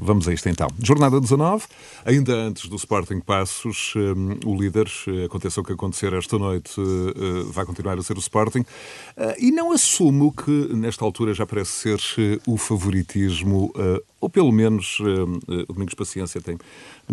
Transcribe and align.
Vamos 0.00 0.28
a 0.28 0.32
isto 0.32 0.48
então. 0.48 0.68
Jornada 0.80 1.20
19, 1.20 1.64
ainda 2.04 2.32
antes 2.32 2.68
do 2.68 2.76
Sporting 2.76 3.18
Passos, 3.18 3.94
um, 3.96 4.48
o 4.48 4.54
líder, 4.54 4.88
eh, 5.08 5.24
aconteça 5.24 5.60
o 5.60 5.64
que 5.64 5.72
acontecer 5.72 6.12
esta 6.12 6.38
noite, 6.38 6.80
uh, 6.80 7.50
vai 7.50 7.66
continuar 7.66 7.98
a 7.98 8.02
ser 8.02 8.16
o 8.16 8.20
Sporting, 8.20 8.60
uh, 8.60 9.34
e 9.40 9.50
não 9.50 9.72
assumo 9.72 10.32
que 10.32 10.52
nesta 10.72 11.04
altura 11.04 11.34
já 11.34 11.44
parece 11.44 11.72
ser 11.72 12.40
o 12.46 12.56
favoritismo, 12.56 13.72
ou 14.20 14.30
pelo 14.30 14.52
menos 14.52 15.00
o 15.00 15.72
Domingos 15.72 15.94
Paciência 15.94 16.40
tem 16.40 16.56
de 16.56 16.62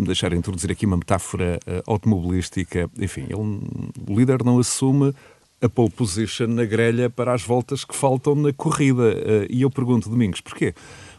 me 0.00 0.06
deixar 0.06 0.32
introduzir 0.32 0.70
aqui 0.70 0.86
uma 0.86 0.96
metáfora 0.96 1.58
automobilística. 1.86 2.88
Enfim, 2.98 3.22
ele, 3.22 3.34
o 3.34 4.16
líder 4.16 4.44
não 4.44 4.58
assume 4.58 5.12
a 5.60 5.68
pole 5.68 5.90
position 5.90 6.48
na 6.48 6.64
grelha 6.64 7.08
para 7.10 7.32
as 7.32 7.42
voltas 7.42 7.84
que 7.84 7.96
faltam 7.96 8.34
na 8.34 8.52
corrida. 8.52 9.14
E 9.48 9.62
eu 9.62 9.70
pergunto, 9.70 10.08
Domingos, 10.08 10.40
porquê? 10.40 10.74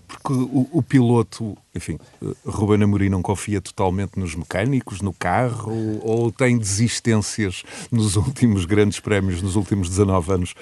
Porque 0.08 0.32
o, 0.32 0.70
o, 0.72 0.82
piloto, 0.82 1.58
enfim, 1.76 2.00
Ruben 2.46 2.82
Amorim 2.82 3.10
não 3.10 3.22
confia 3.22 3.60
totalmente 3.60 4.18
nos 4.18 4.36
mecânicos, 4.36 5.02
no 5.02 5.12
carro, 5.12 6.00
ou 6.02 6.32
tem 6.32 6.58
desistências 6.58 7.64
nos 7.92 8.16
últimos 8.18 8.64
grandes 8.64 9.02
prémios, 9.02 9.42
nos 9.42 9.58
últimos 9.58 9.90
19 9.90 10.32
anos, 10.32 10.54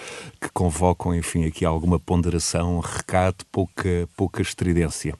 que 0.41 0.49
convocam, 0.51 1.13
enfim, 1.13 1.45
aqui 1.45 1.63
alguma 1.63 1.99
ponderação, 1.99 2.79
recato, 2.79 3.45
pouca, 3.51 4.09
pouca 4.17 4.41
estridência? 4.41 5.13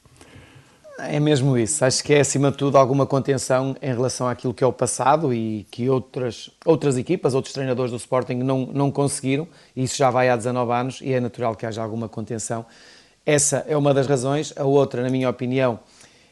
É 0.98 1.20
mesmo 1.20 1.58
isso. 1.58 1.84
Acho 1.84 2.04
que 2.04 2.14
é, 2.14 2.22
acima 2.22 2.52
de 2.52 2.58
tudo, 2.58 2.78
alguma 2.78 3.06
contenção 3.06 3.76
em 3.82 3.94
relação 3.94 4.28
àquilo 4.28 4.54
que 4.54 4.64
é 4.64 4.68
o 4.68 4.72
passado 4.72 5.34
e 5.34 5.66
que 5.70 5.90
outras, 5.90 6.50
outras 6.66 6.98
equipas, 6.98 7.34
outros 7.34 7.54
treinadores 7.54 7.92
do 7.92 7.98
Sporting 7.98 8.36
não, 8.36 8.66
não 8.68 8.90
conseguiram. 8.90 9.48
Isso 9.76 9.98
já 9.98 10.10
vai 10.10 10.30
há 10.30 10.36
19 10.36 10.72
anos 10.72 11.02
e 11.02 11.12
é 11.12 11.20
natural 11.20 11.54
que 11.56 11.66
haja 11.66 11.84
alguma 11.84 12.08
contenção. 12.08 12.66
Essa 13.26 13.66
é 13.68 13.76
uma 13.76 13.92
das 13.92 14.06
razões. 14.06 14.54
A 14.56 14.66
outra, 14.66 15.02
na 15.02 15.10
minha 15.10 15.28
opinião, 15.28 15.80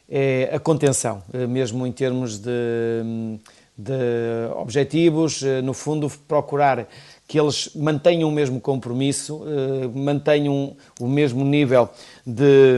é 0.08 0.52
a 0.54 0.60
contenção, 0.60 1.24
eh, 1.34 1.48
mesmo 1.48 1.88
em 1.88 1.92
termos 1.92 2.38
de, 2.38 2.52
de 3.76 3.94
objetivos. 4.56 5.42
Eh, 5.42 5.62
no 5.64 5.74
fundo, 5.74 6.08
procurar 6.28 6.88
que 7.28 7.40
eles 7.40 7.72
mantenham 7.74 8.30
o 8.30 8.32
mesmo 8.32 8.62
compromisso, 8.62 9.44
eh, 9.48 9.88
mantenham 9.88 10.78
o 11.00 11.08
mesmo 11.08 11.44
nível 11.44 11.90
de. 12.24 12.78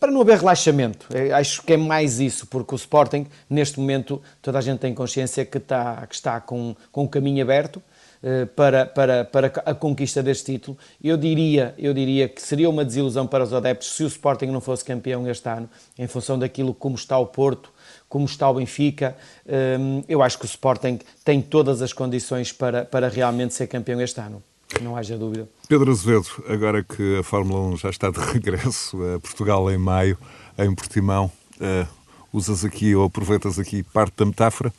para 0.00 0.10
não 0.10 0.22
haver 0.22 0.38
relaxamento. 0.38 1.06
Acho 1.32 1.62
que 1.62 1.74
é 1.74 1.76
mais 1.76 2.18
isso, 2.18 2.48
porque 2.48 2.74
o 2.74 2.76
Sporting, 2.76 3.28
neste 3.48 3.78
momento, 3.78 4.20
toda 4.42 4.58
a 4.58 4.60
gente 4.60 4.80
tem 4.80 4.92
consciência 4.92 5.44
que 5.44 5.58
está, 5.58 6.04
que 6.04 6.16
está 6.16 6.40
com, 6.40 6.74
com 6.90 7.04
o 7.04 7.08
caminho 7.08 7.44
aberto. 7.44 7.80
Eh, 8.22 8.46
para, 8.46 8.86
para, 8.86 9.24
para 9.24 9.46
a 9.64 9.74
conquista 9.74 10.22
deste 10.22 10.52
título. 10.52 10.76
Eu 11.02 11.16
diria, 11.16 11.74
eu 11.78 11.92
diria 11.92 12.28
que 12.28 12.40
seria 12.40 12.68
uma 12.68 12.84
desilusão 12.84 13.26
para 13.26 13.44
os 13.44 13.52
adeptos 13.52 13.94
se 13.94 14.02
o 14.02 14.06
Sporting 14.06 14.46
não 14.46 14.60
fosse 14.60 14.84
campeão 14.84 15.28
este 15.28 15.48
ano, 15.48 15.68
em 15.98 16.06
função 16.06 16.38
daquilo 16.38 16.72
como 16.72 16.94
está 16.96 17.18
o 17.18 17.26
Porto, 17.26 17.70
como 18.08 18.24
está 18.24 18.48
o 18.48 18.54
Benfica. 18.54 19.16
Hum, 19.46 20.02
eu 20.08 20.22
acho 20.22 20.38
que 20.38 20.44
o 20.44 20.46
Sporting 20.46 20.98
tem 21.24 21.42
todas 21.42 21.82
as 21.82 21.92
condições 21.92 22.52
para, 22.52 22.84
para 22.84 23.08
realmente 23.08 23.54
ser 23.54 23.66
campeão 23.66 24.00
este 24.00 24.20
ano. 24.20 24.42
Não 24.80 24.96
haja 24.96 25.16
dúvida. 25.16 25.48
Pedro 25.68 25.92
Azevedo, 25.92 26.26
agora 26.48 26.82
que 26.82 27.18
a 27.18 27.22
Fórmula 27.22 27.60
1 27.74 27.76
já 27.76 27.90
está 27.90 28.10
de 28.10 28.18
regresso 28.32 28.96
a 29.14 29.20
Portugal 29.20 29.70
em 29.70 29.78
maio, 29.78 30.18
em 30.58 30.74
Portimão, 30.74 31.30
uh, 31.60 31.86
usas 32.32 32.64
aqui 32.64 32.94
ou 32.94 33.04
aproveitas 33.04 33.58
aqui 33.58 33.82
parte 33.82 34.14
da 34.16 34.24
metáfora? 34.24 34.72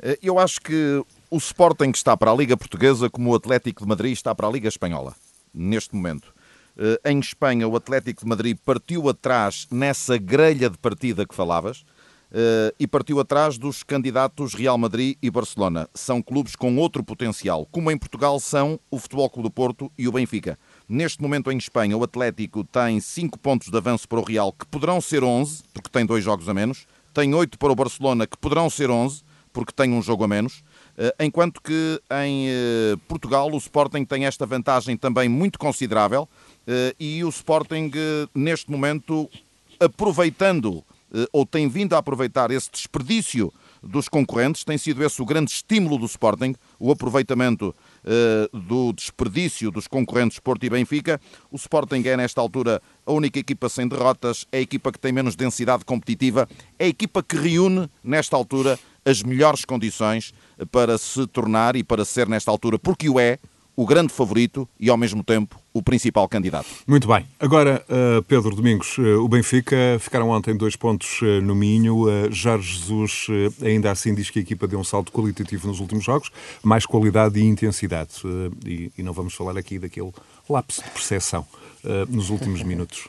Eh, 0.00 0.18
eu 0.22 0.38
acho 0.38 0.60
que 0.60 1.02
o 1.30 1.36
Sporting 1.36 1.90
está 1.90 2.16
para 2.16 2.30
a 2.30 2.34
Liga 2.34 2.56
Portuguesa 2.56 3.10
como 3.10 3.30
o 3.30 3.34
Atlético 3.34 3.82
de 3.82 3.88
Madrid 3.88 4.12
está 4.12 4.34
para 4.34 4.46
a 4.46 4.50
Liga 4.50 4.68
Espanhola, 4.68 5.14
neste 5.52 5.94
momento. 5.94 6.32
Eh, 6.76 7.10
em 7.10 7.18
Espanha, 7.18 7.66
o 7.66 7.76
Atlético 7.76 8.22
de 8.22 8.28
Madrid 8.28 8.56
partiu 8.64 9.08
atrás 9.08 9.66
nessa 9.70 10.16
grelha 10.16 10.70
de 10.70 10.78
partida 10.78 11.26
que 11.26 11.34
falavas 11.34 11.84
uh, 12.30 12.74
e 12.78 12.86
partiu 12.86 13.18
atrás 13.20 13.58
dos 13.58 13.82
candidatos 13.82 14.54
Real 14.54 14.78
Madrid 14.78 15.16
e 15.20 15.30
Barcelona. 15.30 15.88
São 15.92 16.22
clubes 16.22 16.54
com 16.54 16.76
outro 16.76 17.02
potencial, 17.02 17.66
como 17.66 17.90
em 17.90 17.98
Portugal 17.98 18.38
são 18.38 18.78
o 18.90 18.98
Futebol 18.98 19.28
Clube 19.28 19.48
do 19.48 19.52
Porto 19.52 19.90
e 19.98 20.06
o 20.06 20.12
Benfica. 20.12 20.58
Neste 20.88 21.20
momento 21.20 21.50
em 21.50 21.58
Espanha, 21.58 21.96
o 21.96 22.04
Atlético 22.04 22.64
tem 22.64 23.00
5 23.00 23.38
pontos 23.38 23.68
de 23.68 23.76
avanço 23.76 24.08
para 24.08 24.20
o 24.20 24.24
Real, 24.24 24.52
que 24.52 24.66
poderão 24.66 25.00
ser 25.00 25.24
11, 25.24 25.64
porque 25.72 25.90
tem 25.90 26.06
dois 26.06 26.24
jogos 26.24 26.48
a 26.48 26.54
menos. 26.54 26.86
Tem 27.12 27.34
8 27.34 27.58
para 27.58 27.72
o 27.72 27.74
Barcelona, 27.74 28.26
que 28.26 28.38
poderão 28.38 28.70
ser 28.70 28.90
11, 28.90 29.22
porque 29.52 29.72
tem 29.72 29.92
um 29.92 30.02
jogo 30.02 30.24
a 30.24 30.28
menos. 30.28 30.62
Eh, 30.98 31.14
enquanto 31.20 31.62
que 31.62 32.02
em 32.24 32.48
eh, 32.48 32.96
Portugal 33.06 33.48
o 33.52 33.56
Sporting 33.56 34.04
tem 34.04 34.26
esta 34.26 34.44
vantagem 34.44 34.96
também 34.96 35.28
muito 35.28 35.58
considerável 35.58 36.28
e 37.00 37.24
o 37.24 37.30
Sporting, 37.30 37.90
neste 38.34 38.70
momento, 38.70 39.26
aproveitando 39.80 40.84
eh, 41.14 41.26
ou 41.32 41.46
tem 41.46 41.66
vindo 41.66 41.94
a 41.94 41.98
aproveitar 41.98 42.50
esse 42.50 42.70
desperdício 42.70 43.50
dos 43.82 44.06
concorrentes, 44.06 44.64
tem 44.64 44.76
sido 44.76 45.02
esse 45.02 45.22
o 45.22 45.24
grande 45.24 45.50
estímulo 45.50 45.96
do 45.96 46.04
Sporting, 46.04 46.54
o 46.78 46.90
aproveitamento 46.90 47.74
do 48.52 48.92
desperdício 48.92 49.70
dos 49.70 49.86
concorrentes 49.86 50.38
Porto 50.40 50.64
e 50.64 50.70
Benfica. 50.70 51.20
O 51.50 51.56
Sporting 51.56 52.02
é, 52.06 52.16
nesta 52.16 52.40
altura, 52.40 52.82
a 53.06 53.12
única 53.12 53.38
equipa 53.38 53.68
sem 53.68 53.86
derrotas, 53.86 54.46
é 54.50 54.58
a 54.58 54.60
equipa 54.60 54.90
que 54.90 54.98
tem 54.98 55.12
menos 55.12 55.36
densidade 55.36 55.84
competitiva, 55.84 56.48
é 56.78 56.86
a 56.86 56.88
equipa 56.88 57.22
que 57.22 57.36
reúne, 57.36 57.88
nesta 58.02 58.36
altura, 58.36 58.78
as 59.08 59.22
melhores 59.22 59.64
condições 59.64 60.34
para 60.70 60.98
se 60.98 61.26
tornar 61.26 61.76
e 61.76 61.82
para 61.82 62.04
ser, 62.04 62.28
nesta 62.28 62.50
altura, 62.50 62.78
porque 62.78 63.08
o 63.08 63.18
é, 63.18 63.38
o 63.78 63.86
grande 63.86 64.12
favorito 64.12 64.68
e, 64.78 64.90
ao 64.90 64.96
mesmo 64.96 65.22
tempo, 65.22 65.56
o 65.72 65.80
principal 65.80 66.28
candidato. 66.28 66.66
Muito 66.84 67.06
bem. 67.06 67.24
Agora, 67.38 67.84
uh, 67.88 68.20
Pedro 68.24 68.56
Domingos, 68.56 68.98
uh, 68.98 69.22
o 69.22 69.28
Benfica 69.28 69.76
ficaram 70.00 70.30
ontem 70.30 70.56
dois 70.56 70.74
pontos 70.74 71.22
uh, 71.22 71.40
no 71.40 71.54
Minho. 71.54 72.06
Jorge 72.28 72.76
Jesus 72.76 73.28
ainda 73.62 73.92
assim 73.92 74.12
diz 74.12 74.30
que 74.30 74.40
a 74.40 74.42
equipa 74.42 74.66
deu 74.66 74.80
um 74.80 74.84
salto 74.84 75.12
qualitativo 75.12 75.68
nos 75.68 75.78
últimos 75.78 76.04
jogos, 76.04 76.32
mais 76.60 76.84
qualidade 76.84 77.38
e 77.38 77.44
intensidade. 77.44 78.10
E, 78.66 78.90
e, 78.98 79.02
não 79.04 79.12
vamos 79.12 79.32
falar 79.32 79.56
aqui 79.56 79.78
daquele 79.78 80.12
lapso 80.50 80.82
de 80.82 80.90
percepção 80.90 81.46
nos 82.08 82.30
últimos 82.30 82.62
minutos 82.64 83.06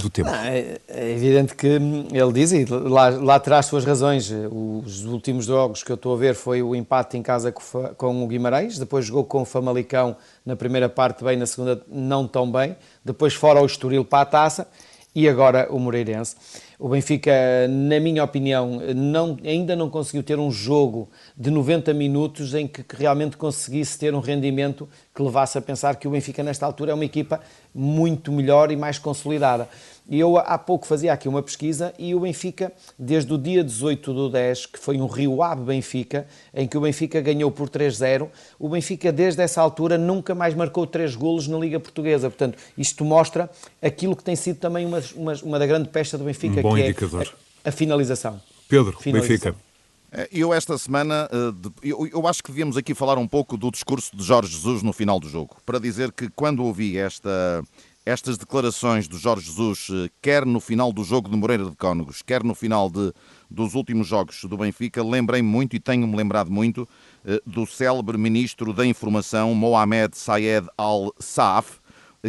do 0.00 0.10
tempo. 0.10 0.30
Não, 0.30 0.36
é, 0.36 0.78
é, 0.88 1.10
evidente 1.10 1.54
que 1.54 1.66
ele 1.66 2.32
diz, 2.32 2.52
e 2.52 2.64
lá, 2.64 3.08
lá 3.08 3.40
traz 3.40 3.66
suas 3.66 3.84
razões. 3.84 4.32
Os 4.50 5.04
últimos 5.04 5.46
jogos 5.46 5.82
que 5.82 5.90
eu 5.90 5.96
estou 5.96 6.14
a 6.14 6.16
ver 6.16 6.34
foi 6.34 6.62
o 6.62 6.74
empate 6.74 7.16
em 7.16 7.22
casa 7.22 7.52
com, 7.52 7.62
com 7.96 8.24
o 8.24 8.26
Guimarães, 8.26 8.78
depois 8.78 9.04
jogou 9.04 9.24
com 9.24 9.42
o 9.42 9.44
Famalicão 9.44 10.16
na 10.44 10.56
primeira 10.56 10.88
parte 10.88 11.24
bem, 11.24 11.36
na 11.36 11.46
segunda 11.46 11.82
não 11.88 12.26
tão 12.26 12.50
bem, 12.50 12.76
depois 13.04 13.34
fora 13.34 13.60
o 13.60 13.66
Estoril 13.66 14.04
para 14.04 14.22
a 14.22 14.26
taça 14.26 14.68
e 15.14 15.28
agora 15.28 15.66
o 15.70 15.78
Moreirense. 15.78 16.36
O 16.78 16.90
Benfica, 16.90 17.32
na 17.68 17.98
minha 17.98 18.22
opinião, 18.22 18.80
não, 18.94 19.38
ainda 19.42 19.74
não 19.74 19.88
conseguiu 19.88 20.22
ter 20.22 20.38
um 20.38 20.50
jogo 20.50 21.08
de 21.34 21.50
90 21.50 21.94
minutos 21.94 22.54
em 22.54 22.66
que, 22.66 22.84
realmente 22.94 23.36
conseguisse 23.38 23.98
ter 23.98 24.14
um 24.14 24.20
rendimento 24.20 24.86
que 25.14 25.22
levasse 25.22 25.56
a 25.56 25.62
pensar 25.62 25.96
que 25.96 26.06
o 26.06 26.10
Benfica, 26.10 26.42
nesta 26.42 26.66
altura, 26.66 26.92
é 26.92 26.94
uma 26.94 27.04
equipa 27.04 27.40
muito 27.74 28.30
melhor 28.30 28.70
e 28.70 28.76
mais 28.76 28.98
consolidada. 28.98 29.68
Eu 30.08 30.38
há 30.38 30.56
pouco 30.56 30.86
fazia 30.86 31.12
aqui 31.12 31.28
uma 31.28 31.42
pesquisa 31.42 31.92
e 31.98 32.14
o 32.14 32.20
Benfica, 32.20 32.72
desde 32.96 33.32
o 33.34 33.36
dia 33.36 33.64
18 33.64 34.14
do 34.14 34.28
10, 34.28 34.66
que 34.66 34.78
foi 34.78 35.00
um 35.00 35.06
Rio 35.06 35.42
Ave 35.42 35.64
Benfica, 35.64 36.28
em 36.54 36.68
que 36.68 36.78
o 36.78 36.80
Benfica 36.80 37.20
ganhou 37.20 37.50
por 37.50 37.68
3-0, 37.68 38.28
o 38.56 38.68
Benfica 38.68 39.10
desde 39.10 39.42
essa 39.42 39.60
altura 39.60 39.98
nunca 39.98 40.32
mais 40.32 40.54
marcou 40.54 40.86
3 40.86 41.16
golos 41.16 41.48
na 41.48 41.58
Liga 41.58 41.80
Portuguesa. 41.80 42.30
Portanto, 42.30 42.56
isto 42.78 43.04
mostra 43.04 43.50
aquilo 43.82 44.14
que 44.14 44.22
tem 44.22 44.36
sido 44.36 44.58
também 44.60 44.86
uma, 44.86 45.02
uma, 45.16 45.32
uma 45.42 45.58
da 45.58 45.66
grande 45.66 45.88
pesta 45.88 46.16
do 46.16 46.24
Benfica, 46.24 46.62
um 46.72 46.74
que 46.76 46.82
indicador. 46.82 47.22
é 47.64 47.68
a, 47.68 47.70
a 47.70 47.72
finalização. 47.72 48.40
Pedro, 48.68 48.98
finalização. 48.98 49.52
Benfica. 49.52 49.66
Eh, 50.12 50.28
eu 50.32 50.54
esta 50.54 50.76
semana, 50.78 51.28
eh, 51.32 51.90
eu 52.12 52.26
acho 52.26 52.42
que 52.42 52.50
devíamos 52.50 52.76
aqui 52.76 52.94
falar 52.94 53.18
um 53.18 53.26
pouco 53.28 53.56
do 53.56 53.70
discurso 53.70 54.16
de 54.16 54.22
Jorge 54.22 54.52
Jesus 54.52 54.82
no 54.82 54.92
final 54.92 55.18
do 55.20 55.28
jogo, 55.28 55.56
para 55.64 55.78
dizer 55.78 56.12
que 56.12 56.28
quando 56.30 56.64
ouvi 56.64 56.96
esta, 56.96 57.62
estas 58.06 58.38
declarações 58.38 59.08
do 59.08 59.18
Jorge 59.18 59.46
Jesus, 59.46 59.88
eh, 59.90 60.08
quer 60.22 60.46
no 60.46 60.60
final 60.60 60.92
do 60.92 61.02
jogo 61.02 61.28
de 61.28 61.36
Moreira 61.36 61.64
de 61.64 61.74
Cónegos, 61.74 62.22
quer 62.22 62.44
no 62.44 62.54
final 62.54 62.88
de, 62.88 63.12
dos 63.50 63.74
últimos 63.74 64.06
jogos 64.06 64.44
do 64.44 64.56
Benfica, 64.56 65.02
lembrei 65.02 65.42
muito 65.42 65.74
e 65.74 65.80
tenho-me 65.80 66.16
lembrado 66.16 66.48
muito 66.48 66.88
eh, 67.24 67.42
do 67.44 67.66
célebre 67.66 68.16
ministro 68.16 68.72
da 68.72 68.86
Informação, 68.86 69.52
Mohamed 69.56 70.16
Sayed 70.16 70.68
al-Saaf, 70.78 71.78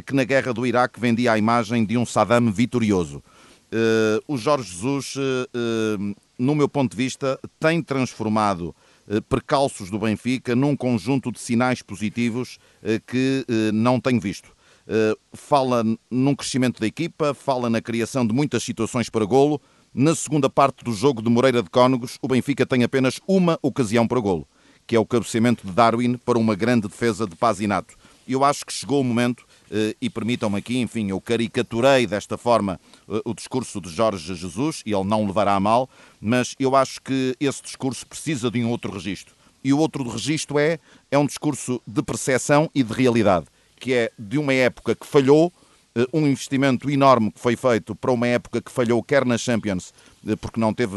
que 0.04 0.16
na 0.16 0.24
guerra 0.24 0.52
do 0.52 0.66
Iraque 0.66 1.00
vendia 1.00 1.34
a 1.34 1.38
imagem 1.38 1.86
de 1.86 1.96
um 1.96 2.08
Saddam 2.08 2.52
vitorioso. 2.52 3.24
O 4.28 4.38
Jorge 4.38 4.72
Jesus, 4.72 5.16
no 6.38 6.56
meu 6.56 6.70
ponto 6.70 6.92
de 6.92 6.98
vista, 6.98 7.40
tem 7.60 7.82
transformado 7.82 8.76
precalços 9.28 9.90
do 9.90 10.00
Benfica 10.00 10.56
num 10.56 10.76
conjunto 10.76 11.32
de 11.32 11.40
sinais 11.40 11.82
positivos 11.82 12.60
que 13.06 13.46
não 13.74 14.00
tenho 14.00 14.20
visto. 14.20 14.58
Eh, 14.88 15.18
fala 15.34 15.84
num 16.10 16.34
crescimento 16.34 16.80
da 16.80 16.88
equipa, 16.88 17.34
fala 17.34 17.70
na 17.70 17.82
criação 17.82 18.26
de 18.26 18.34
muitas 18.34 18.64
situações 18.64 19.10
para 19.10 19.26
golo. 19.26 19.62
Na 19.94 20.16
segunda 20.16 20.50
parte 20.50 20.84
do 20.84 20.94
jogo 20.94 21.22
de 21.22 21.30
Moreira 21.30 21.62
de 21.62 21.70
Cónegos, 21.70 22.18
o 22.22 22.28
Benfica 22.28 22.66
tem 22.66 22.84
apenas 22.84 23.20
uma 23.28 23.60
ocasião 23.62 24.08
para 24.08 24.20
golo, 24.20 24.48
que 24.86 24.96
é 24.96 25.00
o 25.00 25.06
cabeceamento 25.06 25.68
de 25.68 25.74
Darwin 25.74 26.16
para 26.18 26.38
uma 26.38 26.56
grande 26.56 26.88
defesa 26.88 27.28
de 27.28 27.36
Pazinato. 27.36 27.96
Eu 28.26 28.46
acho 28.46 28.66
que 28.66 28.72
chegou 28.72 29.02
o 29.02 29.04
momento 29.04 29.46
e 30.02 30.10
permitam-me 30.10 30.58
aqui, 30.58 30.78
enfim, 30.80 31.10
eu 31.10 31.20
caricaturei 31.20 32.08
desta 32.08 32.38
forma 32.38 32.80
o 33.26 33.34
discurso 33.34 33.82
de 33.82 33.90
Jorge 33.90 34.34
Jesus, 34.34 34.82
e 34.86 34.94
ele 34.94 35.04
não 35.04 35.26
levará 35.26 35.56
a 35.56 35.60
mal, 35.60 35.90
mas 36.22 36.56
eu 36.60 36.76
acho 36.76 37.02
que 37.02 37.36
esse 37.40 37.62
discurso 37.62 38.06
precisa 38.06 38.50
de 38.50 38.64
um 38.64 38.70
outro 38.70 38.92
registro. 38.92 39.36
E 39.64 39.74
o 39.74 39.78
outro 39.80 40.08
registro 40.08 40.58
é, 40.58 40.80
é 41.12 41.18
um 41.18 41.26
discurso 41.26 41.82
de 41.86 42.02
percepção 42.02 42.70
e 42.74 42.84
de 42.84 42.94
realidade, 42.94 43.48
que 43.80 43.94
é 43.94 44.12
de 44.18 44.38
uma 44.38 44.54
época 44.54 44.96
que 44.96 45.06
falhou, 45.06 45.52
um 46.14 46.28
investimento 46.28 46.90
enorme 46.90 47.32
que 47.32 47.40
foi 47.40 47.56
feito 47.56 47.96
para 47.96 48.12
uma 48.12 48.28
época 48.28 48.62
que 48.62 48.72
falhou 48.72 49.02
quer 49.02 49.26
na 49.26 49.38
Champions, 49.38 49.94
eh, 50.28 50.36
porque 50.36 50.60
não 50.60 50.74
teve, 50.74 50.96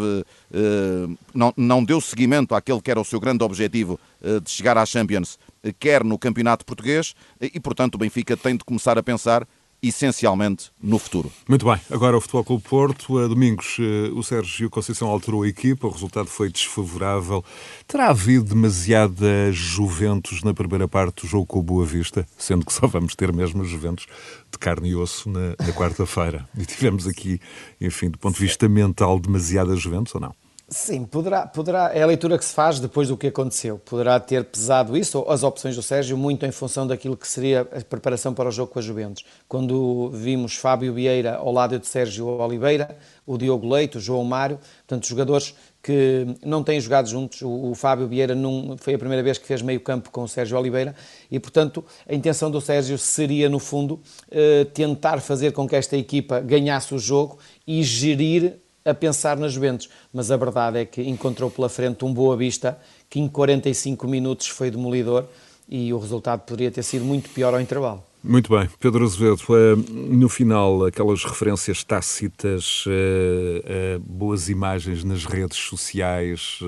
eh, 0.53 1.09
não, 1.35 1.55
não 1.57 1.85
deu 1.85 2.01
seguimento 2.01 2.55
àquele 2.55 2.81
que 2.81 2.91
era 2.91 3.01
o 3.01 3.05
seu 3.05 3.19
grande 3.19 3.43
objetivo 3.43 3.99
eh, 4.23 4.41
de 4.41 4.51
chegar 4.51 4.77
à 4.77 4.85
Champions, 4.85 5.39
quer 5.79 6.05
no 6.05 6.19
campeonato 6.19 6.65
português, 6.65 7.15
e 7.41 7.61
portanto 7.61 7.95
o 7.95 7.99
Benfica 7.99 8.37
tem 8.37 8.57
de 8.57 8.65
começar 8.65 8.99
a 8.99 9.03
pensar 9.03 9.47
essencialmente 9.83 10.71
no 10.83 10.99
futuro. 10.99 11.33
Muito 11.49 11.65
bem, 11.65 11.81
agora 11.91 12.17
o 12.17 12.21
Futebol 12.21 12.45
Clube 12.45 12.63
Porto. 12.65 13.19
A 13.19 13.27
domingos 13.27 13.79
o 14.15 14.23
Sérgio 14.23 14.69
Conceição 14.69 15.09
alterou 15.09 15.43
a 15.43 15.49
equipa, 15.49 15.87
o 15.87 15.91
resultado 15.91 16.27
foi 16.27 16.51
desfavorável. 16.51 17.45
Terá 17.87 18.09
havido 18.09 18.45
demasiada 18.45 19.51
Juventus 19.53 20.43
na 20.43 20.53
primeira 20.53 20.87
parte 20.87 21.23
do 21.23 21.29
jogo 21.29 21.47
com 21.47 21.61
o 21.61 21.63
Boa 21.63 21.85
Vista, 21.85 22.27
sendo 22.37 22.67
que 22.67 22.73
só 22.73 22.87
vamos 22.87 23.15
ter 23.15 23.33
mesmo 23.33 23.65
Juventus 23.65 24.07
de 24.51 24.59
carne 24.59 24.91
e 24.91 24.95
osso 24.95 25.31
na, 25.31 25.51
na 25.59 25.73
quarta-feira. 25.73 26.49
E 26.57 26.67
tivemos 26.67 27.07
aqui, 27.07 27.41
enfim, 27.81 28.11
do 28.11 28.19
ponto 28.19 28.35
de 28.35 28.43
vista 28.43 28.69
mental, 28.69 29.19
demasiada 29.19 29.75
Juventus 29.77 30.15
ou 30.15 30.21
não? 30.21 30.35
Sim, 30.73 31.05
poderá, 31.05 31.49
poderá, 31.49 31.91
é 31.93 32.01
a 32.01 32.07
leitura 32.07 32.39
que 32.39 32.45
se 32.45 32.55
faz 32.55 32.79
depois 32.79 33.09
do 33.09 33.17
que 33.17 33.27
aconteceu. 33.27 33.77
Poderá 33.77 34.21
ter 34.21 34.45
pesado 34.45 34.97
isso, 34.97 35.19
ou 35.19 35.29
as 35.29 35.43
opções 35.43 35.75
do 35.75 35.83
Sérgio, 35.83 36.17
muito 36.17 36.47
em 36.47 36.53
função 36.53 36.87
daquilo 36.87 37.17
que 37.17 37.27
seria 37.27 37.63
a 37.63 37.81
preparação 37.83 38.33
para 38.33 38.49
o 38.49 38.53
jogo 38.53 38.73
com 38.73 38.79
a 38.79 38.83
Juventus. 38.83 39.25
Quando 39.49 40.11
vimos 40.11 40.55
Fábio 40.55 40.95
Vieira 40.95 41.35
ao 41.35 41.51
lado 41.51 41.77
de 41.77 41.89
Sérgio 41.89 42.25
Oliveira, 42.25 42.97
o 43.27 43.37
Diogo 43.37 43.69
Leite, 43.69 43.99
o 43.99 44.01
João 44.01 44.23
Mário, 44.23 44.61
portanto, 44.87 45.09
jogadores 45.09 45.57
que 45.83 46.37
não 46.47 46.63
têm 46.63 46.81
jogado 46.81 47.09
juntos. 47.09 47.43
O, 47.43 47.73
o 47.73 47.75
Fábio 47.75 48.07
Vieira 48.07 48.37
não, 48.37 48.77
foi 48.79 48.95
a 48.95 48.99
primeira 48.99 49.25
vez 49.25 49.39
que 49.39 49.49
fez 49.49 49.63
meio 49.63 49.81
campo 49.81 50.09
com 50.11 50.23
o 50.23 50.29
Sérgio 50.29 50.57
Oliveira 50.57 50.95
e, 51.29 51.41
portanto, 51.41 51.85
a 52.09 52.15
intenção 52.15 52.49
do 52.49 52.61
Sérgio 52.61 52.97
seria, 52.97 53.49
no 53.49 53.59
fundo, 53.59 54.01
eh, 54.31 54.65
tentar 54.73 55.21
fazer 55.21 55.51
com 55.51 55.67
que 55.67 55.75
esta 55.75 55.97
equipa 55.97 56.39
ganhasse 56.39 56.95
o 56.95 56.99
jogo 56.99 57.41
e 57.67 57.83
gerir 57.83 58.61
a 58.85 58.95
pensar 58.95 59.37
nas 59.37 59.53
Juventus, 59.53 59.89
mas 60.13 60.31
a 60.31 60.37
verdade 60.37 60.79
é 60.79 60.85
que 60.85 61.03
encontrou 61.03 61.51
pela 61.51 61.69
frente 61.69 62.05
um 62.05 62.13
Boa 62.13 62.37
Vista 62.37 62.79
que 63.09 63.21
em 63.21 63.29
45 63.29 64.07
minutos 64.07 64.49
foi 64.49 64.71
demolidor 64.71 65.27
e 65.69 65.93
o 65.93 65.99
resultado 65.99 66.41
poderia 66.41 66.71
ter 66.71 66.83
sido 66.83 67.05
muito 67.05 67.31
pior 67.31 67.55
ao 67.55 67.61
intervalo. 67.61 68.03
Muito 68.23 68.55
bem, 68.55 68.69
Pedro 68.79 69.03
Azevedo, 69.03 69.43
eh, 69.49 69.77
no 69.89 70.29
final, 70.29 70.85
aquelas 70.85 71.25
referências 71.25 71.83
tácitas, 71.83 72.85
eh, 72.87 73.63
eh, 73.65 73.99
boas 74.05 74.51
imagens 74.51 75.03
nas 75.03 75.25
redes 75.25 75.57
sociais 75.57 76.59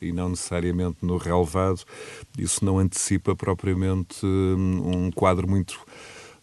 e 0.00 0.12
não 0.12 0.30
necessariamente 0.30 0.96
no 1.02 1.18
relevado, 1.18 1.82
isso 2.38 2.64
não 2.64 2.78
antecipa 2.78 3.36
propriamente 3.36 4.24
um 4.24 5.10
quadro 5.10 5.46
muito 5.46 5.78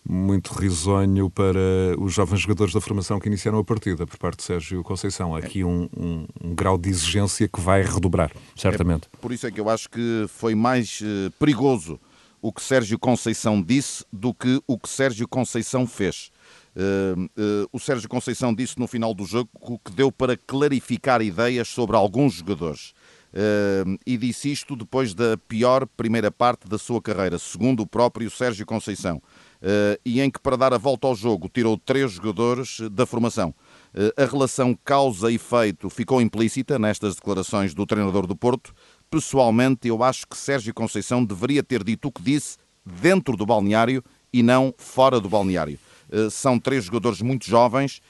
muito 0.08 0.54
risonho 0.54 1.30
para 1.30 1.60
os 2.00 2.14
jovens 2.14 2.42
jogadores 2.42 2.74
da 2.74 2.82
formação 2.82 3.20
que 3.20 3.28
iniciaram 3.28 3.60
a 3.60 3.64
partida 3.64 4.06
por 4.06 4.18
parte 4.18 4.38
de 4.38 4.44
Sérgio 4.44 4.84
Conceição. 4.84 5.36
Aqui 5.36 5.64
um, 5.64 5.88
um, 5.96 6.28
um 6.44 6.56
grau 6.56 6.78
de 6.78 6.90
exigência 6.90 7.48
que 7.48 7.62
vai 7.62 7.84
redobrar, 7.84 8.32
certamente. 8.56 9.08
É 9.14 9.18
por 9.18 9.32
isso 9.32 9.48
é 9.48 9.52
que 9.52 9.60
eu 9.60 9.70
acho 9.70 9.90
que 9.90 10.26
foi 10.28 10.56
mais 10.56 11.02
uh, 11.02 11.32
perigoso 11.40 12.00
o 12.42 12.52
que 12.52 12.62
Sérgio 12.62 12.98
Conceição 12.98 13.62
disse 13.62 14.04
do 14.12 14.34
que 14.34 14.62
o 14.66 14.78
que 14.78 14.90
Sérgio 14.90 15.28
Conceição 15.28 15.86
fez. 15.86 16.32
Uh, 16.76 17.24
uh, 17.24 17.70
o 17.72 17.80
Sérgio 17.80 18.10
Conceição 18.10 18.54
disse 18.54 18.80
no 18.80 18.88
final 18.88 19.14
do 19.14 19.26
jogo 19.26 19.50
que 19.86 19.92
deu 19.92 20.12
para 20.12 20.36
clarificar 20.36 21.22
ideias 21.22 21.68
sobre 21.68 21.96
alguns 21.96 22.34
jogadores. 22.34 22.94
Uh, 23.34 23.98
e 24.06 24.18
disse 24.18 24.52
isto 24.52 24.76
depois 24.76 25.14
da 25.14 25.38
pior 25.48 25.86
primeira 25.86 26.32
parte 26.32 26.68
da 26.68 26.78
sua 26.78 27.02
carreira, 27.02 27.38
segundo 27.38 27.82
o 27.82 27.88
próprio 27.88 28.30
Sérgio 28.30 28.66
Conceição. 28.66 29.22
Eh, 29.62 30.00
e 30.04 30.22
em 30.22 30.30
que, 30.30 30.40
para 30.40 30.58
dar 30.58 30.74
a 30.74 30.78
volta 30.78 31.08
ao 31.08 31.16
jogo, 31.16 31.48
tirou 31.48 31.78
três 31.78 32.14
jogadores 32.14 32.80
da 32.92 33.06
formação. 33.06 33.54
Eh, 33.94 34.14
a 34.18 34.26
relação 34.26 34.78
causa-efeito 34.84 35.90
ficou 35.90 36.22
implícita 36.22 36.80
nestas 36.80 37.16
declarações 37.16 37.74
do 37.74 37.86
treinador 37.86 38.26
do 38.26 38.36
Porto. 38.36 38.74
Pessoalmente, 39.10 39.88
eu 39.88 40.04
acho 40.04 40.26
que 40.28 40.36
Sérgio 40.36 40.74
Conceição 40.74 41.24
deveria 41.24 41.62
ter 41.62 41.84
dito 41.84 42.08
o 42.08 42.12
que 42.12 42.22
disse 42.22 42.58
dentro 42.86 43.38
do 43.38 43.46
balneário 43.46 44.04
e 44.34 44.42
não 44.42 44.74
fora 44.78 45.20
do 45.20 45.30
balneário. 45.30 45.78
Eh, 46.12 46.30
são 46.30 46.58
três 46.58 46.86
jogadores 46.86 47.22
muito 47.22 47.46
jovens 47.46 48.02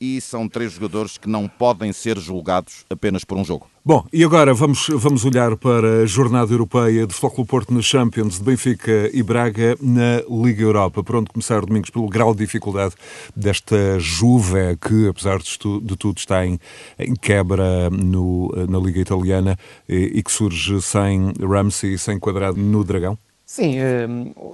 e 0.00 0.20
são 0.20 0.48
três 0.48 0.72
jogadores 0.72 1.18
que 1.18 1.28
não 1.28 1.48
podem 1.48 1.92
ser 1.92 2.18
julgados 2.18 2.84
apenas 2.90 3.24
por 3.24 3.38
um 3.38 3.44
jogo. 3.44 3.66
Bom, 3.86 4.02
e 4.10 4.24
agora 4.24 4.54
vamos, 4.54 4.86
vamos 4.88 5.26
olhar 5.26 5.58
para 5.58 6.02
a 6.02 6.06
jornada 6.06 6.50
europeia 6.50 7.06
de 7.06 7.12
Futebol 7.12 7.44
Porto 7.44 7.74
na 7.74 7.82
Champions, 7.82 8.38
de 8.38 8.42
Benfica 8.44 9.10
e 9.12 9.22
Braga 9.22 9.76
na 9.78 10.22
Liga 10.26 10.62
Europa. 10.62 11.04
Por 11.04 11.16
onde 11.16 11.30
começar 11.30 11.60
domingos 11.60 11.90
pelo 11.90 12.08
grau 12.08 12.32
de 12.32 12.38
dificuldade 12.38 12.94
desta 13.36 13.98
Juve, 13.98 14.78
que 14.80 15.08
apesar 15.08 15.38
de, 15.38 15.80
de 15.82 15.96
tudo 15.96 16.16
está 16.16 16.46
em, 16.46 16.58
em 16.98 17.14
quebra 17.14 17.90
no, 17.90 18.50
na 18.66 18.78
Liga 18.78 19.00
Italiana 19.00 19.58
e, 19.86 20.12
e 20.14 20.22
que 20.22 20.32
surge 20.32 20.80
sem 20.80 21.34
Ramsey 21.38 21.92
e 21.92 21.98
sem 21.98 22.18
quadrado 22.18 22.58
no 22.58 22.82
Dragão? 22.84 23.18
Sim, 23.46 23.78
eh, 23.78 24.06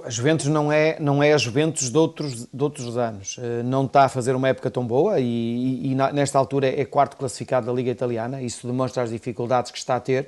a 0.05 0.09
Juventus 0.09 0.47
não 0.47 0.69
é, 0.69 0.99
não 0.99 1.23
é 1.23 1.33
a 1.33 1.37
Juventus 1.37 1.89
de 1.89 1.97
outros, 1.97 2.45
de 2.53 2.63
outros 2.63 2.97
anos. 2.97 3.37
Eh, 3.39 3.63
não 3.63 3.85
está 3.85 4.03
a 4.03 4.09
fazer 4.09 4.35
uma 4.35 4.49
época 4.49 4.69
tão 4.69 4.85
boa 4.85 5.17
e, 5.19 5.91
e, 5.91 5.95
nesta 5.95 6.37
altura 6.37 6.67
é 6.67 6.83
quarto 6.83 7.15
classificado 7.15 7.67
da 7.67 7.73
Liga 7.73 7.89
Italiana. 7.89 8.41
Isso 8.41 8.67
demonstra 8.67 9.03
as 9.03 9.09
dificuldades 9.09 9.71
que 9.71 9.77
está 9.77 9.95
a 9.95 9.99
ter, 9.99 10.27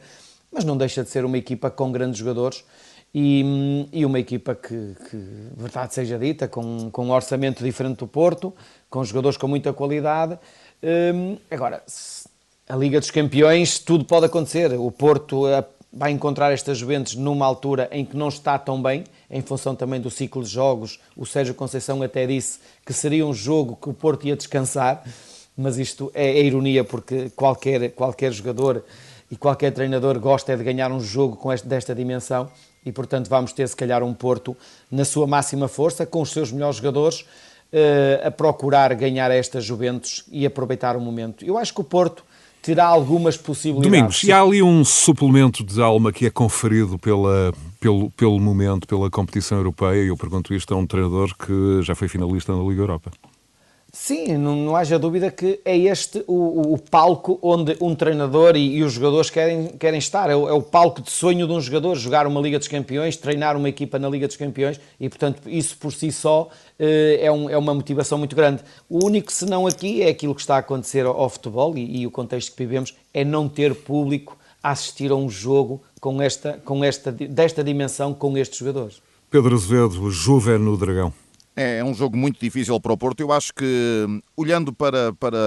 mas 0.51 0.63
não 0.63 0.77
deixa 0.77 1.03
de 1.03 1.09
ser 1.09 1.25
uma 1.25 1.37
equipa 1.37 1.69
com 1.69 1.91
grandes 1.91 2.19
jogadores 2.19 2.63
e, 3.13 3.87
e 3.91 4.05
uma 4.05 4.17
equipa 4.17 4.55
que, 4.55 4.95
que, 5.09 5.17
verdade 5.57 5.93
seja 5.93 6.17
dita, 6.17 6.47
com, 6.47 6.89
com 6.89 7.07
um 7.07 7.11
orçamento 7.11 7.61
diferente 7.61 7.97
do 7.97 8.07
Porto, 8.07 8.53
com 8.89 9.03
jogadores 9.03 9.37
com 9.37 9.47
muita 9.47 9.73
qualidade. 9.73 10.39
Eh, 10.81 11.35
agora, 11.51 11.83
a 12.69 12.75
Liga 12.77 12.97
dos 12.97 13.11
Campeões, 13.11 13.77
tudo 13.77 14.05
pode 14.05 14.25
acontecer. 14.25 14.73
O 14.79 14.89
Porto 14.89 15.45
vai 15.93 16.11
encontrar 16.11 16.51
esta 16.51 16.73
Juventus 16.73 17.15
numa 17.15 17.45
altura 17.45 17.87
em 17.91 18.03
que 18.03 18.17
não 18.17 18.27
está 18.27 18.57
tão 18.57 18.81
bem, 18.81 19.03
em 19.29 19.41
função 19.41 19.75
também 19.75 20.01
do 20.01 20.09
ciclo 20.09 20.43
de 20.43 20.49
jogos. 20.49 20.99
O 21.15 21.25
Sérgio 21.25 21.53
Conceição 21.53 22.01
até 22.01 22.25
disse 22.25 22.59
que 22.83 22.91
seria 22.91 23.25
um 23.25 23.33
jogo 23.33 23.77
que 23.79 23.89
o 23.89 23.93
Porto 23.93 24.25
ia 24.25 24.35
descansar, 24.35 25.03
mas 25.55 25.77
isto 25.77 26.11
é, 26.15 26.25
é 26.31 26.43
ironia 26.43 26.83
porque 26.83 27.29
qualquer, 27.35 27.91
qualquer 27.91 28.31
jogador 28.31 28.83
e 29.29 29.35
qualquer 29.35 29.71
treinador 29.71 30.19
gosta 30.19 30.57
de 30.57 30.63
ganhar 30.63 30.91
um 30.91 30.99
jogo 30.99 31.35
com 31.35 31.53
este, 31.53 31.67
desta 31.67 31.93
dimensão 31.93 32.49
e, 32.83 32.91
portanto, 32.91 33.29
vamos 33.29 33.53
ter 33.53 33.67
se 33.67 33.75
calhar 33.75 34.03
um 34.03 34.13
Porto 34.13 34.57
na 34.91 35.05
sua 35.05 35.27
máxima 35.27 35.67
força, 35.67 36.05
com 36.05 36.21
os 36.21 36.31
seus 36.31 36.51
melhores 36.51 36.77
jogadores, 36.77 37.25
eh, 37.71 38.21
a 38.23 38.31
procurar 38.31 38.93
ganhar 38.95 39.31
esta 39.31 39.61
Juventus 39.61 40.25
e 40.31 40.45
aproveitar 40.45 40.97
o 40.97 41.01
momento. 41.01 41.45
Eu 41.45 41.57
acho 41.57 41.73
que 41.73 41.81
o 41.81 41.83
Porto 41.83 42.25
terá 42.63 42.85
algumas 42.85 43.35
possibilidades. 43.35 43.91
Domingos, 43.91 44.23
e 44.23 44.31
há 44.31 44.41
ali 44.41 44.63
um 44.63 44.85
suplemento 44.85 45.63
de 45.63 45.81
alma 45.81 46.13
que 46.13 46.25
é 46.25 46.29
conferido 46.29 46.97
pela, 46.97 47.53
pelo, 47.79 48.09
pelo 48.11 48.39
momento, 48.39 48.87
pela 48.87 49.11
competição 49.11 49.57
europeia, 49.57 50.01
e 50.01 50.07
eu 50.07 50.15
pergunto 50.15 50.53
isto 50.53 50.73
a 50.73 50.77
um 50.77 50.87
treinador 50.87 51.35
que 51.37 51.81
já 51.81 51.93
foi 51.93 52.07
finalista 52.07 52.55
na 52.55 52.63
Liga 52.63 52.81
Europa. 52.81 53.11
Sim, 53.95 54.39
não, 54.39 54.55
não 54.55 54.75
haja 54.75 54.97
dúvida 54.97 55.29
que 55.29 55.59
é 55.63 55.77
este 55.77 56.23
o, 56.25 56.73
o 56.73 56.79
palco 56.79 57.37
onde 57.43 57.77
um 57.79 57.93
treinador 57.93 58.55
e, 58.55 58.77
e, 58.77 58.83
os 58.83 58.93
jogadores 58.93 59.29
querem, 59.29 59.67
querem 59.77 59.99
estar. 59.99 60.31
É 60.31 60.35
o, 60.35 60.49
é 60.49 60.51
o, 60.51 60.63
palco 60.63 60.99
de 60.99 61.11
sonho 61.11 61.45
de 61.45 61.53
um 61.53 61.61
jogador, 61.61 61.93
jogar 61.95 62.25
uma 62.25 62.41
Liga 62.41 62.57
dos 62.57 62.67
Campeões, 62.67 63.15
treinar 63.15 63.55
uma 63.55 63.69
equipa 63.69 63.99
na 63.99 64.09
Liga 64.09 64.25
dos 64.25 64.35
Campeões 64.35 64.81
e, 64.99 65.07
portanto, 65.07 65.43
isso 65.45 65.77
por 65.77 65.93
si 65.93 66.11
só 66.11 66.49
eh, 66.79 67.19
é, 67.21 67.31
um, 67.31 67.47
é 67.47 67.55
uma 67.55 67.71
motivação 67.71 68.17
muito 68.17 68.35
grande. 68.35 68.63
O 68.89 69.05
único 69.05 69.31
senão 69.31 69.67
aqui 69.67 70.01
é 70.01 70.09
aquilo 70.09 70.33
que 70.33 70.41
está 70.41 70.55
a 70.55 70.59
acontecer 70.59 71.05
ao, 71.05 71.15
ao 71.15 71.29
futebol 71.29 71.77
e, 71.77 72.01
e 72.01 72.07
o 72.07 72.11
contexto 72.11 72.51
que 72.51 72.57
vivemos 72.57 72.95
é 73.13 73.23
não 73.23 73.47
ter 73.47 73.75
público 73.75 74.35
a 74.63 74.71
assistir 74.71 75.11
a 75.11 75.15
um 75.15 75.29
jogo 75.29 75.83
com 76.01 76.19
esta, 76.19 76.59
com 76.65 76.83
esta, 76.83 77.11
desta 77.11 77.63
dimensão 77.63 78.11
com 78.11 78.35
estes 78.39 78.57
jogadores. 78.57 79.03
Pedro 79.29 79.53
Azevedo, 79.53 80.09
Juve 80.09 80.57
no 80.57 80.75
Dragão. 80.75 81.13
É, 81.55 81.77
é 81.77 81.83
um 81.83 81.93
jogo 81.93 82.17
muito 82.17 82.39
difícil 82.39 82.79
para 82.79 82.93
o 82.93 82.97
Porto. 82.97 83.19
Eu 83.19 83.31
acho 83.31 83.53
que, 83.53 84.07
olhando 84.35 84.73
para, 84.73 85.13
para 85.13 85.37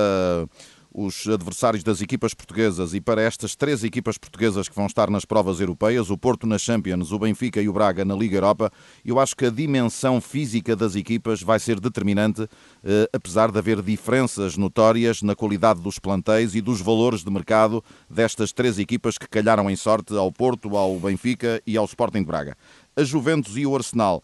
os 0.97 1.27
adversários 1.29 1.85
das 1.85 2.01
equipas 2.01 2.33
portuguesas 2.33 2.95
e 2.95 3.03
para 3.03 3.21
estas 3.21 3.55
três 3.55 3.85
equipas 3.85 4.17
portuguesas 4.17 4.67
que 4.67 4.75
vão 4.75 4.87
estar 4.87 5.11
nas 5.11 5.27
provas 5.27 5.61
europeias, 5.61 6.09
o 6.09 6.17
Porto 6.17 6.47
na 6.47 6.57
Champions, 6.57 7.13
o 7.13 7.19
Benfica 7.19 7.61
e 7.61 7.69
o 7.69 7.73
Braga 7.73 8.03
na 8.03 8.15
Liga 8.15 8.39
Europa, 8.39 8.73
eu 9.05 9.21
acho 9.21 9.37
que 9.37 9.45
a 9.45 9.51
dimensão 9.51 10.23
física 10.23 10.75
das 10.75 10.97
equipas 10.97 11.43
vai 11.43 11.59
ser 11.59 11.79
determinante, 11.81 12.49
eh, 12.83 13.11
apesar 13.13 13.53
de 13.53 13.59
haver 13.59 13.83
diferenças 13.83 14.57
notórias 14.57 15.21
na 15.21 15.35
qualidade 15.35 15.83
dos 15.83 15.99
plantéis 15.99 16.55
e 16.55 16.63
dos 16.63 16.81
valores 16.81 17.23
de 17.23 17.31
mercado 17.31 17.85
destas 18.09 18.51
três 18.51 18.79
equipas 18.79 19.19
que 19.19 19.29
calharam 19.29 19.69
em 19.69 19.77
sorte 19.77 20.17
ao 20.17 20.33
Porto, 20.33 20.79
ao 20.79 20.99
Benfica 20.99 21.61
e 21.67 21.77
ao 21.77 21.85
Sporting 21.85 22.21
de 22.21 22.27
Braga. 22.27 22.57
A 22.97 23.05
Juventus 23.05 23.59
e 23.59 23.67
o 23.67 23.77
Arsenal 23.77 24.23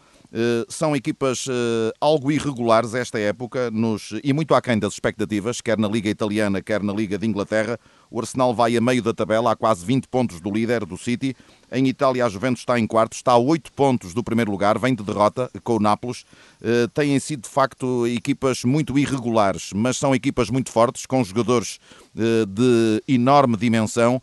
são 0.69 0.97
equipas 0.97 1.47
uh, 1.47 1.93
algo 2.01 2.33
irregulares 2.33 2.95
esta 2.95 3.19
época 3.19 3.71
nos, 3.71 4.15
e 4.25 4.33
muito 4.33 4.55
aquém 4.55 4.79
das 4.79 4.95
expectativas, 4.95 5.61
quer 5.61 5.77
na 5.77 5.87
Liga 5.87 6.09
Italiana, 6.09 6.63
quer 6.63 6.83
na 6.83 6.93
Liga 6.93 7.19
de 7.19 7.27
Inglaterra. 7.27 7.79
O 8.11 8.19
Arsenal 8.19 8.55
vai 8.55 8.77
a 8.77 8.81
meio 8.81 9.03
da 9.03 9.13
tabela, 9.13 9.53
há 9.53 9.57
quase 9.57 9.85
20 9.85 10.09
pontos 10.09 10.41
do 10.41 10.51
líder, 10.51 10.87
do 10.87 10.97
City. 10.97 11.37
Em 11.71 11.87
Itália, 11.87 12.25
a 12.25 12.29
Juventus 12.29 12.61
está 12.61 12.79
em 12.79 12.87
quarto, 12.87 13.15
está 13.15 13.33
a 13.33 13.39
8 13.39 13.73
pontos 13.73 14.15
do 14.15 14.23
primeiro 14.23 14.51
lugar, 14.51 14.79
vem 14.79 14.95
de 14.95 15.03
derrota 15.03 15.51
com 15.63 15.77
o 15.77 15.81
Nápoles. 15.81 16.25
Uh, 16.61 16.89
têm 16.95 17.19
sido, 17.21 17.43
de 17.43 17.49
facto, 17.51 18.07
equipas 18.07 18.65
muito 18.65 18.99
irregulares, 18.99 19.71
mas 19.75 19.99
são 19.99 20.15
equipas 20.15 20.49
muito 20.49 20.71
fortes, 20.71 21.05
com 21.05 21.23
jogadores 21.23 21.79
de 22.15 23.03
enorme 23.09 23.57
dimensão 23.57 24.21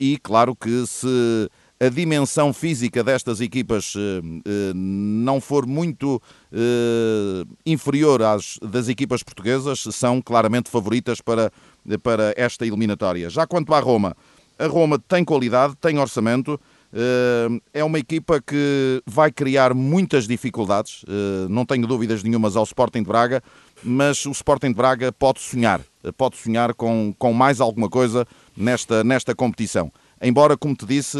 e, 0.00 0.18
claro, 0.18 0.56
que 0.56 0.84
se 0.88 1.48
a 1.80 1.88
dimensão 1.88 2.52
física 2.52 3.04
destas 3.04 3.40
equipas 3.40 3.94
eh, 3.96 4.20
eh, 4.44 4.72
não 4.74 5.40
for 5.40 5.64
muito 5.64 6.20
eh, 6.52 7.44
inferior 7.64 8.20
às 8.22 8.58
das 8.60 8.88
equipas 8.88 9.22
portuguesas, 9.22 9.84
são 9.92 10.20
claramente 10.20 10.70
favoritas 10.70 11.20
para, 11.20 11.52
para 12.02 12.34
esta 12.36 12.66
eliminatória. 12.66 13.30
Já 13.30 13.46
quanto 13.46 13.72
à 13.74 13.78
Roma, 13.78 14.16
a 14.58 14.66
Roma 14.66 14.98
tem 14.98 15.24
qualidade, 15.24 15.76
tem 15.80 15.98
orçamento, 15.98 16.60
é 17.72 17.84
uma 17.84 17.98
equipa 17.98 18.40
que 18.40 19.00
vai 19.06 19.30
criar 19.30 19.72
muitas 19.72 20.26
dificuldades, 20.26 21.04
não 21.48 21.64
tenho 21.64 21.86
dúvidas 21.86 22.24
nenhumas 22.24 22.56
ao 22.56 22.64
Sporting 22.64 23.02
de 23.02 23.08
Braga, 23.08 23.40
mas 23.84 24.26
o 24.26 24.32
Sporting 24.32 24.68
de 24.68 24.74
Braga 24.74 25.12
pode 25.12 25.38
sonhar, 25.38 25.80
pode 26.16 26.36
sonhar 26.38 26.74
com, 26.74 27.14
com 27.16 27.32
mais 27.32 27.60
alguma 27.60 27.88
coisa 27.88 28.26
nesta, 28.56 29.04
nesta 29.04 29.32
competição. 29.32 29.92
Embora, 30.20 30.56
como 30.56 30.74
te 30.74 30.84
disse, 30.86 31.18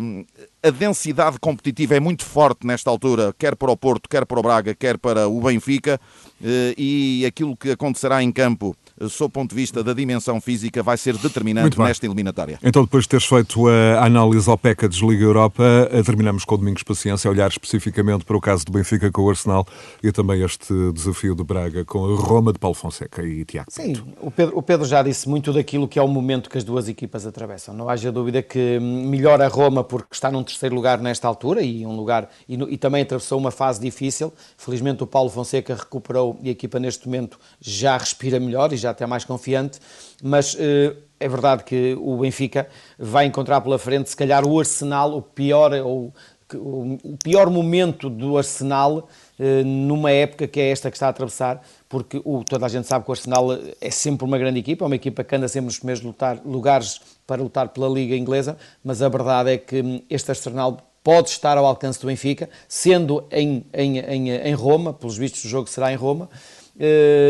hum, 0.00 0.24
a 0.62 0.70
densidade 0.70 1.38
competitiva 1.38 1.96
é 1.96 2.00
muito 2.00 2.24
forte 2.24 2.66
nesta 2.66 2.90
altura, 2.90 3.34
quer 3.38 3.56
para 3.56 3.70
o 3.70 3.76
Porto, 3.76 4.08
quer 4.08 4.26
para 4.26 4.38
o 4.38 4.42
Braga, 4.42 4.74
quer 4.74 4.98
para 4.98 5.26
o 5.28 5.40
Benfica, 5.40 6.00
eh, 6.42 6.74
e 6.76 7.24
aquilo 7.26 7.56
que 7.56 7.70
acontecerá 7.70 8.22
em 8.22 8.30
campo 8.30 8.76
sob 9.08 9.26
o 9.26 9.30
ponto 9.30 9.50
de 9.50 9.56
vista 9.56 9.82
da 9.82 9.92
dimensão 9.92 10.40
física, 10.40 10.82
vai 10.82 10.96
ser 10.96 11.16
determinante 11.16 11.78
nesta 11.78 12.06
eliminatória. 12.06 12.58
Então, 12.62 12.82
depois 12.82 13.04
de 13.04 13.10
teres 13.10 13.26
feito 13.26 13.68
a 13.68 14.04
análise 14.04 14.48
ao 14.48 14.58
package 14.58 15.06
Liga 15.06 15.24
Europa, 15.24 15.62
eh, 15.90 16.02
terminamos 16.02 16.44
com 16.44 16.54
o 16.54 16.58
Domingos 16.58 16.82
Paciência, 16.82 17.28
a 17.28 17.32
olhar 17.32 17.48
especificamente 17.48 18.24
para 18.24 18.36
o 18.36 18.40
caso 18.40 18.64
do 18.64 18.72
Benfica 18.72 19.10
com 19.10 19.22
o 19.22 19.30
Arsenal 19.30 19.66
e 20.02 20.12
também 20.12 20.42
este 20.42 20.74
desafio 20.92 21.34
de 21.34 21.44
Braga 21.44 21.84
com 21.84 22.04
a 22.04 22.16
Roma 22.16 22.52
de 22.52 22.58
Paulo 22.58 22.74
Fonseca 22.74 23.22
e 23.22 23.44
Tiago 23.44 23.70
Sim, 23.70 23.94
o 24.20 24.30
Pedro, 24.30 24.58
o 24.58 24.62
Pedro 24.62 24.86
já 24.86 25.02
disse 25.02 25.28
muito 25.28 25.52
daquilo 25.52 25.86
que 25.86 25.98
é 25.98 26.02
o 26.02 26.08
momento 26.08 26.50
que 26.50 26.58
as 26.58 26.64
duas 26.64 26.88
equipas 26.88 27.26
atravessam. 27.26 27.74
Não 27.74 27.88
haja 27.88 28.10
dúvida 28.10 28.42
que 28.42 28.78
melhor 28.80 29.40
a 29.40 29.48
Roma 29.48 29.84
porque 29.84 30.08
está 30.12 30.30
num 30.30 30.42
terceiro 30.42 30.74
lugar 30.74 31.00
nesta 31.00 31.26
altura 31.26 31.62
e 31.62 31.86
um 31.86 31.94
lugar 31.94 32.28
e, 32.48 32.54
e 32.54 32.76
também 32.76 33.02
atravessou 33.02 33.38
uma 33.38 33.50
fase 33.50 33.80
difícil. 33.80 34.32
Felizmente 34.56 35.02
o 35.02 35.06
Paulo 35.06 35.30
Fonseca 35.30 35.74
recuperou 35.74 36.38
e 36.42 36.48
a 36.48 36.52
equipa 36.52 36.78
neste 36.78 37.06
momento 37.06 37.38
já 37.60 37.96
respira 37.96 38.38
melhor 38.38 38.72
e 38.72 38.76
já 38.76 38.89
está 38.92 39.06
mais 39.06 39.24
confiante, 39.24 39.78
mas 40.22 40.54
uh, 40.54 40.96
é 41.18 41.28
verdade 41.28 41.64
que 41.64 41.96
o 42.00 42.18
Benfica 42.18 42.68
vai 42.98 43.26
encontrar 43.26 43.60
pela 43.60 43.78
frente, 43.78 44.10
se 44.10 44.16
calhar, 44.16 44.44
o 44.46 44.58
Arsenal, 44.58 45.16
o 45.16 45.22
pior, 45.22 45.72
ou, 45.74 46.12
o 46.54 47.16
pior 47.22 47.48
momento 47.50 48.08
do 48.08 48.36
Arsenal 48.36 49.08
uh, 49.38 49.64
numa 49.64 50.10
época 50.10 50.46
que 50.46 50.60
é 50.60 50.70
esta 50.70 50.90
que 50.90 50.96
está 50.96 51.06
a 51.06 51.10
atravessar, 51.10 51.62
porque 51.88 52.20
o, 52.24 52.42
toda 52.44 52.66
a 52.66 52.68
gente 52.68 52.86
sabe 52.86 53.04
que 53.04 53.10
o 53.10 53.12
Arsenal 53.12 53.48
é 53.80 53.90
sempre 53.90 54.24
uma 54.24 54.38
grande 54.38 54.58
equipa, 54.58 54.84
é 54.84 54.86
uma 54.86 54.96
equipa 54.96 55.22
que 55.22 55.36
anda 55.36 55.48
sempre 55.48 55.66
nos 55.66 55.78
primeiros 55.78 56.02
lutar, 56.02 56.40
lugares 56.44 57.00
para 57.26 57.42
lutar 57.42 57.68
pela 57.68 57.88
Liga 57.88 58.16
Inglesa, 58.16 58.56
mas 58.82 59.02
a 59.02 59.08
verdade 59.08 59.52
é 59.52 59.58
que 59.58 59.80
hum, 59.80 60.02
este 60.08 60.30
Arsenal 60.30 60.78
pode 61.02 61.30
estar 61.30 61.56
ao 61.56 61.66
alcance 61.66 62.00
do 62.00 62.06
Benfica, 62.06 62.48
sendo 62.68 63.24
em, 63.30 63.64
em, 63.72 63.98
em, 63.98 64.30
em 64.30 64.54
Roma, 64.54 64.92
pelos 64.92 65.16
vistos 65.16 65.44
o 65.44 65.48
jogo 65.48 65.68
será 65.68 65.92
em 65.92 65.96
Roma, 65.96 66.28
eh, 66.32 66.59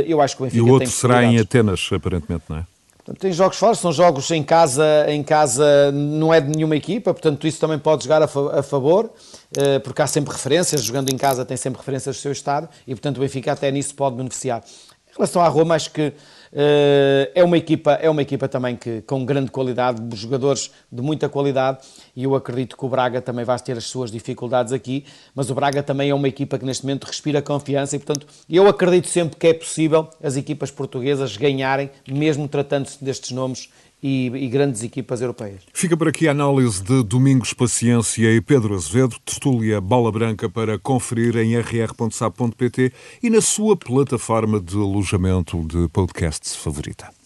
eu 0.07 0.21
acho 0.21 0.37
que 0.37 0.43
o 0.43 0.45
Benfica 0.45 0.65
E 0.65 0.69
o 0.69 0.73
outro 0.73 0.91
será 0.91 1.25
em 1.25 1.39
Atenas, 1.39 1.89
aparentemente, 1.93 2.45
não 2.49 2.59
é? 2.59 2.65
Tem 3.19 3.33
jogos 3.33 3.57
fora, 3.57 3.75
são 3.75 3.93
jogos 3.93 4.31
em 4.31 4.43
casa, 4.43 5.07
em 5.09 5.23
casa 5.23 5.91
não 5.91 6.33
é 6.33 6.41
de 6.41 6.49
nenhuma 6.49 6.77
equipa, 6.77 7.13
portanto 7.13 7.47
isso 7.47 7.59
também 7.59 7.79
pode 7.79 8.05
jogar 8.05 8.23
a, 8.23 8.63
favor, 8.63 9.11
eh, 9.57 9.79
porque 9.81 10.01
há 10.01 10.07
sempre 10.07 10.33
referências, 10.33 10.85
jogando 10.85 11.11
em 11.11 11.17
casa 11.17 11.45
tem 11.45 11.57
sempre 11.57 11.79
referências 11.79 12.17
do 12.17 12.21
seu 12.21 12.31
estado 12.31 12.69
e 12.87 12.95
portanto 12.95 13.17
o 13.17 13.21
Benfica 13.21 13.53
até 13.53 13.71
nisso 13.71 13.95
pode 13.95 14.17
beneficiar. 14.17 14.63
Em 15.11 15.17
relação 15.17 15.43
à 15.43 15.49
Roma, 15.49 15.75
acho 15.75 15.91
que 15.91 16.13
é 16.53 17.45
uma 17.45 17.57
equipa, 17.57 17.93
é 17.93 18.11
uma 18.11 18.23
equipa 18.23 18.49
também 18.49 18.77
que, 18.77 19.03
com 19.03 19.25
grande 19.25 19.51
qualidade, 19.51 20.03
jogadores 20.17 20.71
de 20.91 21.01
muita 21.01 21.29
qualidade, 21.29 21.79
e 22.17 22.25
eu 22.25 22.35
acredito 22.35 22.77
que 22.77 22.85
o 22.85 22.89
Braga 22.89 23.21
também 23.21 23.45
vai 23.45 23.59
ter 23.59 23.77
as 23.77 23.85
suas 23.85 24.11
dificuldades 24.11 24.73
aqui, 24.73 25.05
mas 25.35 25.51
o 25.51 25.55
Braga 25.55 25.83
também 25.83 26.11
é 26.11 26.15
uma 26.15 26.29
equipa 26.29 26.59
que 26.59 26.65
neste 26.65 26.85
momento 26.85 27.05
respira 27.05 27.41
confiança 27.41 27.95
e, 27.97 27.99
portanto, 27.99 28.27
eu 28.49 28.67
acredito 28.67 29.09
sempre 29.09 29.37
que 29.37 29.47
é 29.47 29.55
possível 29.55 30.09
as 30.23 30.37
equipas 30.37 30.71
portuguesas 30.71 31.37
ganharem, 31.37 31.91
mesmo 32.09 32.49
tratando-se 32.49 33.03
destes 33.03 33.31
nomes 33.31 33.69
e, 34.03 34.27
e, 34.27 34.49
grandes 34.49 34.83
equipas 34.83 35.21
europeias. 35.21 35.61
Fica 35.73 35.97
por 35.97 36.09
aqui 36.09 36.29
a 36.29 36.31
análise 36.31 36.83
de 36.83 37.03
Domingos 37.03 37.53
Paciência 37.53 38.33
e 38.33 38.41
Pedro 38.41 38.75
Azevedo, 38.75 39.17
tertúlia 39.25 39.81
Bola 39.81 40.11
Branca 40.11 40.49
para 40.49 40.79
conferir 40.79 41.37
em 41.37 41.57
rr.sap.pt 41.57 42.93
e 43.23 43.31
na 43.31 43.41
sua 43.41 43.77
plataforma 43.77 44.61
de 44.61 44.77
alojamento 44.77 45.63
de 45.67 45.89
podcasts 45.89 46.57
favorita. 46.57 47.20